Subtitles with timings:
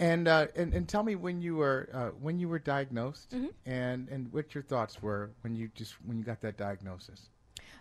[0.00, 3.46] And, uh, and and tell me when you were uh, when you were diagnosed, Mm-hmm.
[3.66, 7.28] and and what your thoughts were when you just when you got that diagnosis.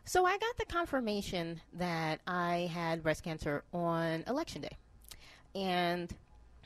[0.05, 4.77] So I got the confirmation that I had breast cancer on election day.
[5.55, 6.11] And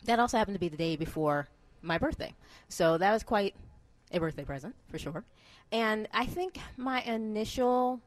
[0.05, 1.47] that also happened to be the day before
[1.81, 2.33] my birthday.
[2.69, 3.55] So that was quite
[4.11, 5.23] a birthday present, for sure.
[5.71, 8.01] And I think my initial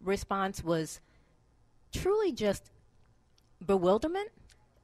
[0.00, 1.00] response was
[1.92, 2.70] truly just
[3.64, 4.30] bewilderment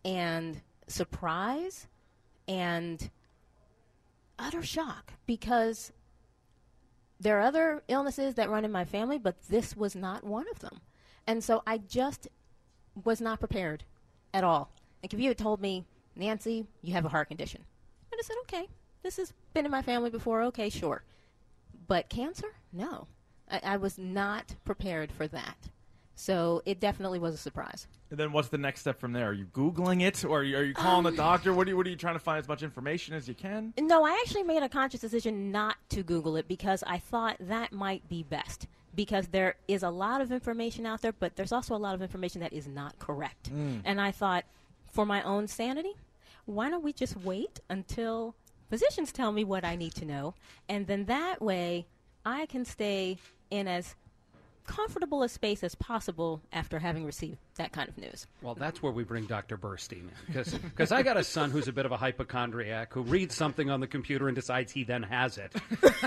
[0.05, 1.87] and surprise
[2.47, 3.11] and
[4.39, 5.93] utter shock because
[7.21, 10.61] there are other illnesses that run in my family, but this was not one of
[10.61, 10.81] them.
[11.27, 12.29] And so I just
[13.05, 13.85] was not prepared
[14.33, 14.71] at all.
[15.03, 15.85] Like if you had told me,
[16.17, 17.65] Nancy, you have a heart condition,
[18.13, 18.69] I'd have said, okay,
[19.03, 20.43] this has been in my family before.
[20.45, 21.03] Okay, sure.
[21.87, 22.55] But cancer?
[22.73, 23.07] No.
[23.51, 25.57] I, I was not prepared for that.
[26.19, 27.87] So it definitely was a surprise.
[28.11, 29.29] And then what's the next step from there?
[29.29, 31.55] Are you Googling it or are you, are you calling Um, the doctor?
[31.55, 33.73] What are, you, what are you trying to find as much information as you can?
[33.79, 37.73] No, I actually made a conscious decision not to Google it because I thought that
[37.73, 38.67] might be best.
[38.97, 42.03] Because there is a lot of information out there, but there's also a lot of
[42.03, 43.49] information that is not correct.
[43.85, 44.45] And I thought,
[44.91, 45.93] for my own sanity,
[46.47, 48.35] why don't we just wait until
[48.69, 50.35] physicians tell me what I need to know?
[50.69, 51.87] And then that way,
[52.27, 53.19] I can stay
[53.51, 53.95] in as
[54.69, 58.27] comfortable a space as possible after having received that kind of news.
[58.43, 59.59] Well, that's where we bring Dr.
[59.59, 60.45] Burstein in.
[60.63, 63.81] Because I got a son who's a bit of a hypochondriac who reads something on
[63.81, 65.53] the computer and decides he then has it.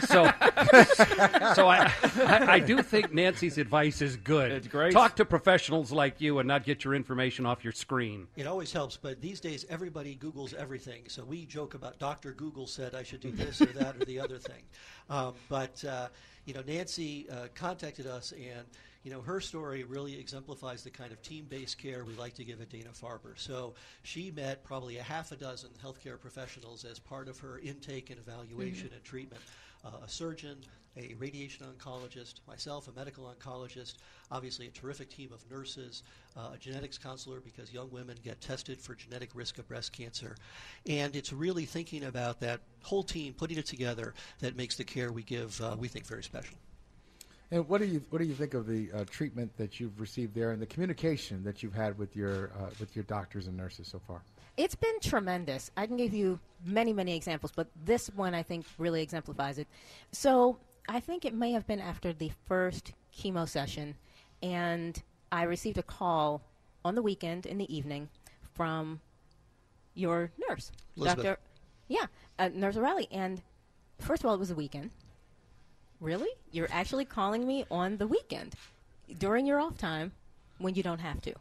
[0.07, 0.23] So,
[1.53, 4.51] so I, I, I do think Nancy's advice is good.
[4.51, 4.93] It's great.
[4.93, 8.27] Talk to professionals like you and not get your information off your screen.
[8.35, 11.03] It always helps, but these days everybody Googles everything.
[11.07, 12.31] So we joke about Dr.
[12.33, 14.63] Google said I should do this or that or the other thing.
[15.09, 16.07] Um, but uh,
[16.45, 18.65] you know, Nancy uh, contacted us, and
[19.03, 22.61] you know, her story really exemplifies the kind of team-based care we like to give
[22.61, 23.33] at Dana Farber.
[23.35, 23.73] So
[24.03, 28.19] she met probably a half a dozen healthcare professionals as part of her intake and
[28.19, 29.41] evaluation and treatment.
[29.83, 30.57] Uh, a surgeon,
[30.95, 33.95] a radiation oncologist, myself, a medical oncologist,
[34.29, 36.03] obviously a terrific team of nurses,
[36.37, 40.35] uh, a genetics counselor because young women get tested for genetic risk of breast cancer.
[40.87, 45.11] And it's really thinking about that whole team, putting it together, that makes the care
[45.11, 46.57] we give, uh, we think, very special.
[47.51, 50.33] And what do you what do you think of the uh, treatment that you've received
[50.33, 53.87] there and the communication that you've had with your uh, with your doctors and nurses
[53.89, 54.21] so far?
[54.55, 55.69] It's been tremendous.
[55.75, 59.67] I can give you many, many examples, but this one I think really exemplifies it.
[60.11, 60.57] So
[60.87, 63.95] I think it may have been after the first chemo session,
[64.41, 65.01] and
[65.31, 66.41] I received a call
[66.85, 68.09] on the weekend in the evening
[68.53, 69.01] from
[69.93, 71.25] your nurse, Elizabeth.
[71.25, 71.39] Dr.
[71.87, 72.05] Yeah,
[72.39, 73.07] uh, Nurse O'Reilly.
[73.11, 73.41] And
[73.99, 74.91] first of all, it was a weekend.
[76.01, 76.29] Really?
[76.51, 78.55] You're actually calling me on the weekend
[79.19, 80.11] during your off time
[80.57, 81.33] when you don't have to.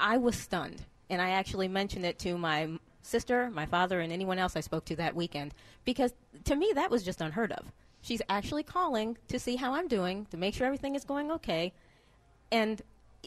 [0.00, 2.68] I was stunned And I actually mentioned it to my
[3.02, 5.52] sister, my father, and anyone else I spoke to that weekend
[5.84, 6.14] because
[6.44, 7.72] to me that was just unheard of.
[8.00, 11.74] She's actually calling to see how I'm doing, to make sure everything is going okay.
[12.50, 12.80] And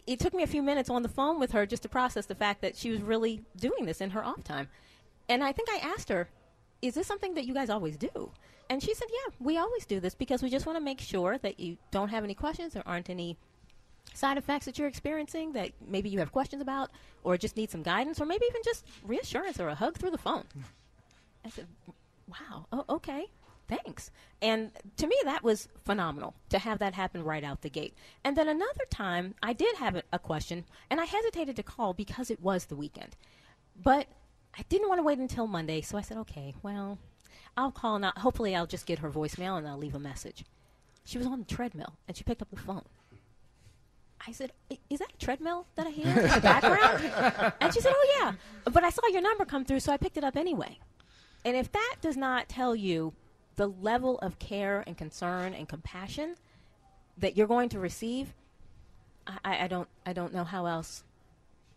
[0.06, 2.34] it took me a few minutes on the phone with her just to process the
[2.34, 4.68] fact that she was really doing this in her off time.
[5.28, 6.28] And I think I asked her,
[6.84, 8.30] Is this something that you guys always do?
[8.68, 11.38] And she said, Yeah, we always do this because we just want to make sure
[11.38, 13.38] that you don't have any questions, there aren't any
[14.12, 16.90] side effects that you're experiencing that maybe you have questions about,
[17.24, 20.18] or just need some guidance, or maybe even just reassurance or a hug through the
[20.18, 20.44] phone.
[20.52, 20.60] Hmm.
[21.46, 21.66] I said,
[22.28, 23.28] Wow, oh, okay,
[23.66, 24.10] thanks.
[24.42, 27.94] And to me, that was phenomenal to have that happen right out the gate.
[28.24, 31.94] And then another time, I did have a, a question, and I hesitated to call
[31.94, 33.16] because it was the weekend.
[33.82, 34.06] But
[34.56, 36.98] I didn't want to wait until Monday, so I said, okay, well,
[37.56, 38.12] I'll call now.
[38.16, 40.44] Hopefully, I'll just get her voicemail and I'll leave a message.
[41.04, 42.84] She was on the treadmill, and she picked up the phone.
[44.26, 44.52] I said,
[44.88, 48.32] "Is that a treadmill that I hear in the background?" and she said, "Oh yeah,
[48.72, 50.78] but I saw your number come through, so I picked it up anyway."
[51.44, 53.12] And if that does not tell you
[53.56, 56.36] the level of care and concern and compassion
[57.18, 58.32] that you're going to receive,
[59.26, 61.04] I, I I don't I don't know how else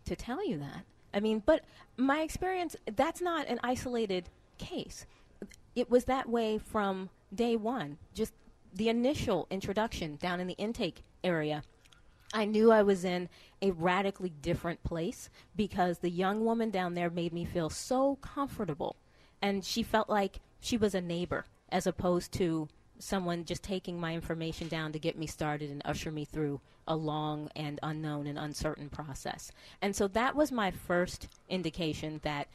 [0.06, 0.84] to tell you that.
[1.12, 1.64] I mean, but
[1.96, 4.28] my experience that's not an isolated
[4.58, 5.06] case.
[5.74, 7.98] It was that way from day one.
[8.14, 8.32] Just
[8.74, 11.62] the initial introduction down in the intake area.
[12.34, 13.28] I knew I was in
[13.62, 18.96] a radically different place because the young woman down there made me feel so comfortable.
[19.40, 22.68] And she felt like she was a neighbor as opposed to
[22.98, 26.96] someone just taking my information down to get me started and usher me through a
[26.96, 29.52] long and unknown and uncertain process.
[29.82, 32.48] And so that was my first indication that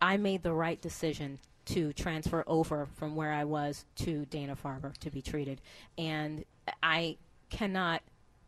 [0.00, 4.96] I made the right decision to transfer over from where I was to Dana Farber
[4.98, 5.60] to be treated.
[5.96, 6.44] And
[6.82, 7.16] I
[7.50, 8.02] cannot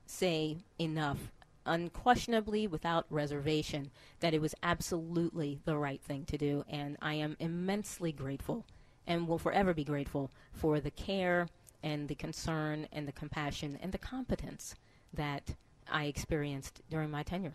[0.06, 1.18] say enough,
[1.66, 6.64] unquestionably, without reservation, that it was absolutely the right thing to do.
[6.68, 8.64] And I am immensely grateful
[9.06, 11.48] and will forever be grateful for the care
[11.82, 14.74] and the concern and the compassion and the competence
[15.14, 15.54] that
[15.90, 17.54] I experienced during my tenure.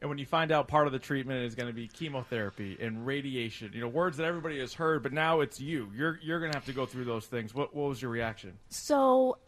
[0.00, 3.06] And when you find out part of the treatment is going to be chemotherapy and
[3.06, 5.90] radiation, you know, words that everybody has heard, but now it's you.
[5.96, 7.54] You're you're going to have to go through those things.
[7.54, 8.58] What what was your reaction?
[8.68, 9.38] So,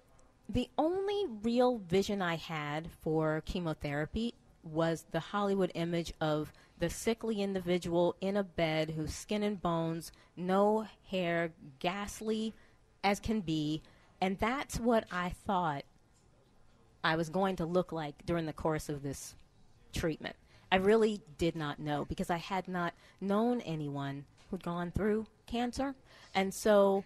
[0.49, 7.43] the only real vision I had for chemotherapy was the Hollywood image of the sickly
[7.43, 12.55] individual in a bed whose skin and bones, no hair, ghastly
[13.03, 13.83] as can be.
[14.21, 15.85] And that's what I thought
[17.03, 19.35] I was going to look like during the course of this
[19.93, 20.37] treatment.
[20.71, 25.95] I really did not know because I had not known anyone who'd gone through cancer.
[26.35, 27.05] And so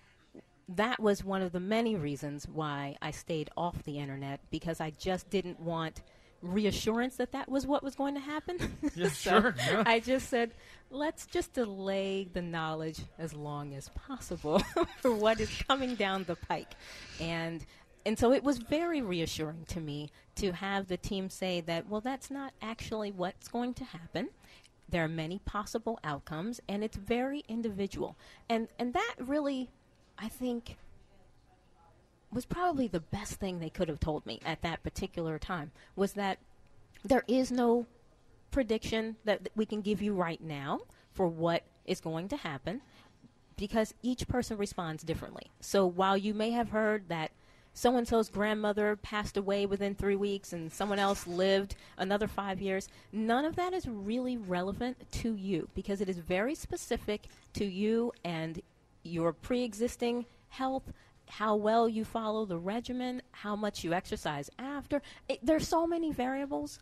[0.68, 4.90] that was one of the many reasons why I stayed off the internet because I
[4.90, 6.02] just didn't want
[6.42, 8.58] reassurance that that was what was going to happen.
[8.94, 9.84] Yeah, So sure, yeah.
[9.86, 10.50] I just said,
[10.90, 14.58] let's just delay the knowledge as long as possible
[15.00, 16.72] for what is coming down the pike.
[17.20, 17.64] And
[18.04, 22.00] and so it was very reassuring to me to have the team say that, well,
[22.00, 24.28] that's not actually what's going to happen.
[24.88, 28.16] There are many possible outcomes, and it's very individual.
[28.48, 29.70] And and that really,
[30.18, 30.76] I think,
[32.32, 36.14] was probably the best thing they could have told me at that particular time was
[36.14, 36.38] that
[37.04, 37.86] there is no
[38.50, 40.80] prediction that we can give you right now
[41.12, 42.80] for what is going to happen
[43.56, 45.50] because each person responds differently.
[45.60, 47.32] So while you may have heard that
[47.74, 52.60] so and so's grandmother passed away within three weeks and someone else lived another five
[52.60, 57.64] years, none of that is really relevant to you because it is very specific to
[57.64, 58.60] you and
[59.04, 60.92] your pre existing health.
[61.32, 65.00] How well you follow the regimen, how much you exercise after.
[65.30, 66.78] It, there's so many variables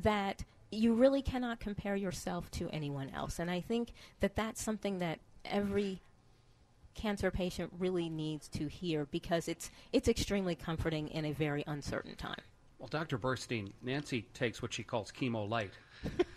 [0.00, 0.42] that
[0.72, 3.38] you really cannot compare yourself to anyone else.
[3.38, 6.00] And I think that that's something that every
[6.94, 12.16] cancer patient really needs to hear because it's it's extremely comforting in a very uncertain
[12.16, 12.42] time.
[12.80, 13.18] Well, Dr.
[13.18, 15.70] Burstein, Nancy takes what she calls chemo light.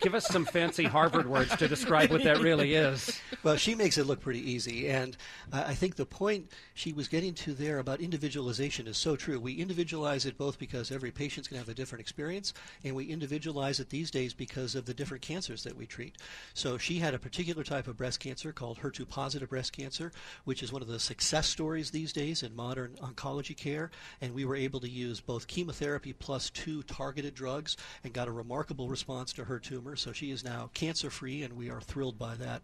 [0.00, 3.20] Give us some fancy Harvard words to describe what that really is.
[3.42, 5.16] Well, she makes it look pretty easy, and
[5.52, 9.40] uh, I think the point she was getting to there about individualization is so true.
[9.40, 12.54] We individualize it both because every patient's going to have a different experience,
[12.84, 16.16] and we individualize it these days because of the different cancers that we treat.
[16.54, 20.12] So she had a particular type of breast cancer called HER2-positive breast cancer,
[20.44, 24.44] which is one of the success stories these days in modern oncology care, and we
[24.44, 29.32] were able to use both chemotherapy plus two targeted drugs and got a remarkable response
[29.32, 32.34] to her her tumor, so she is now cancer free, and we are thrilled by
[32.34, 32.60] that.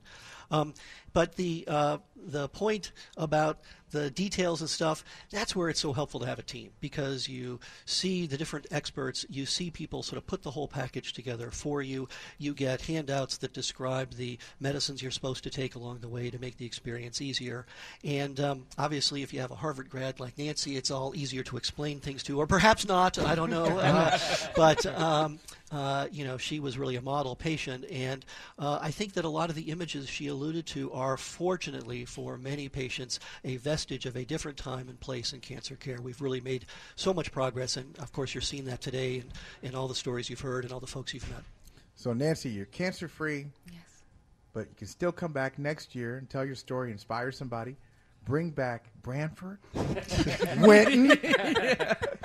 [0.51, 0.75] Um,
[1.15, 3.61] but the uh, the point about
[3.93, 7.61] the details and stuff, that's where it's so helpful to have a team because you
[7.85, 11.83] see the different experts, you see people sort of put the whole package together for
[11.83, 12.09] you.
[12.39, 16.39] You get handouts that describe the medicines you're supposed to take along the way to
[16.39, 17.67] make the experience easier.
[18.03, 21.57] And um, obviously, if you have a Harvard grad like Nancy, it's all easier to
[21.57, 23.19] explain things to, or perhaps not.
[23.19, 23.81] I don't know.
[23.93, 24.19] Uh,
[24.57, 25.39] but um,
[25.73, 28.25] uh, you know, she was really a model patient, and
[28.59, 32.37] uh, I think that a lot of the images she alluded to are, fortunately for
[32.37, 36.01] many patients, a vestige of a different time and place in cancer care.
[36.01, 39.25] We've really made so much progress, and of course, you're seeing that today in,
[39.69, 41.43] in all the stories you've heard and all the folks you've met.
[41.97, 43.47] So, Nancy, you're cancer free.
[43.67, 44.05] Yes.
[44.53, 47.75] But you can still come back next year and tell your story, inspire somebody.
[48.25, 49.59] Bring back Branford,
[50.59, 51.19] Wynton,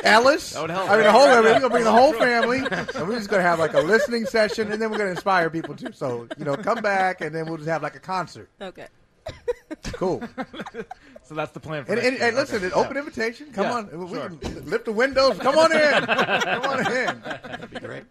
[0.04, 0.54] Ellis.
[0.54, 0.90] That would help.
[0.92, 1.28] I mean, the whole.
[1.28, 4.28] I we're gonna bring the whole family, and we're just gonna have like a listening
[4.28, 5.92] session, and then we're gonna inspire people too.
[5.94, 8.48] So you know, come back, and then we'll just have like a concert.
[8.62, 8.86] Okay.
[9.94, 10.22] Cool.
[11.24, 11.84] So that's the plan.
[11.84, 12.68] For And, and, and listen, Okay.
[12.68, 13.48] an open invitation.
[13.52, 15.38] Come Yeah, on, we can lift the windows.
[15.40, 15.80] Come on in.
[16.06, 17.22] Come on in.
[17.22, 18.04] That'd be great.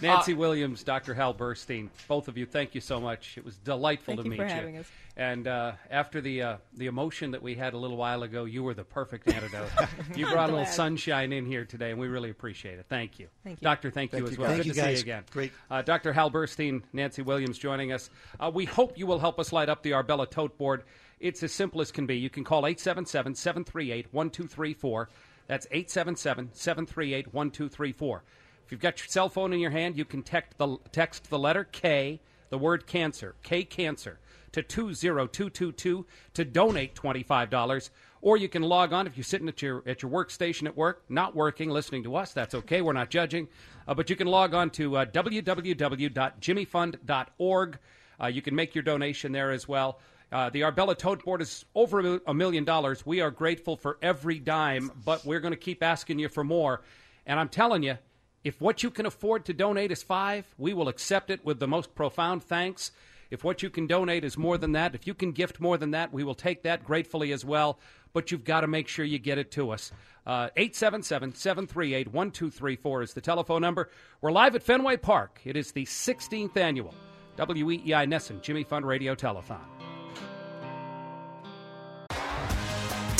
[0.00, 1.14] Nancy Williams, Dr.
[1.14, 3.36] Hal Burstein, both of you, thank you so much.
[3.38, 4.80] It was delightful Thank to you meet for you.
[4.80, 4.86] us.
[5.16, 8.64] And uh, after the uh, the emotion that we had a little while ago, you
[8.64, 9.68] were the perfect antidote.
[10.16, 12.86] you brought a little sunshine in here today, and we really appreciate it.
[12.88, 13.64] Thank you, Thank you.
[13.64, 13.92] Doctor.
[13.92, 14.48] Thank, you as you, well.
[14.48, 14.64] guys.
[14.64, 15.24] Good Thank to you, see you again.
[15.30, 15.52] Great.
[15.70, 16.12] uh, Dr.
[16.12, 18.10] Hal Burstein, Nancy Williams joining us.
[18.40, 20.82] Uh, we hope you will help us light up the Arbella tote board.
[21.20, 22.16] It's as simple as can be.
[22.16, 25.08] You can call 877 738 1234.
[25.46, 28.24] That's 877 738 1234.
[28.64, 31.38] If you've got your cell phone in your hand, you can text the, text the
[31.38, 34.18] letter K, the word cancer, K cancer,
[34.52, 37.90] to 20222 to donate $25.
[38.22, 41.04] Or you can log on if you're sitting at your, at your workstation at work,
[41.10, 42.32] not working, listening to us.
[42.32, 42.80] That's okay.
[42.80, 43.48] We're not judging.
[43.86, 47.78] Uh, but you can log on to uh, www.jimmyfund.org.
[48.22, 50.00] Uh, you can make your donation there as well.
[50.32, 53.04] Uh, the Arbella Tote Board is over a a million dollars.
[53.04, 56.80] We are grateful for every dime, but we're going to keep asking you for more.
[57.26, 57.98] And I'm telling you,
[58.44, 61.66] if what you can afford to donate is five, we will accept it with the
[61.66, 62.92] most profound thanks.
[63.30, 65.92] If what you can donate is more than that, if you can gift more than
[65.92, 67.78] that, we will take that gratefully as well.
[68.12, 69.90] But you've got to make sure you get it to us.
[70.26, 73.90] Uh, 877 738 1234 is the telephone number.
[74.20, 75.40] We're live at Fenway Park.
[75.44, 76.94] It is the 16th annual
[77.38, 79.73] WEEI NESN Jimmy Fund Radio Telethon.